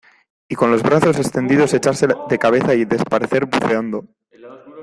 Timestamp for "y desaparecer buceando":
2.73-4.05